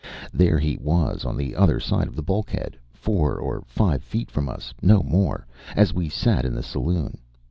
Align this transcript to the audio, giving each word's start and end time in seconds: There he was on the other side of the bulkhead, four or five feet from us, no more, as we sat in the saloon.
There 0.33 0.57
he 0.57 0.77
was 0.81 1.25
on 1.25 1.37
the 1.37 1.55
other 1.55 1.79
side 1.79 2.07
of 2.07 2.15
the 2.15 2.23
bulkhead, 2.23 2.75
four 2.91 3.35
or 3.35 3.61
five 3.67 4.03
feet 4.03 4.31
from 4.31 4.49
us, 4.49 4.73
no 4.81 5.03
more, 5.03 5.45
as 5.75 5.93
we 5.93 6.09
sat 6.09 6.43
in 6.43 6.55
the 6.55 6.63
saloon. 6.63 7.19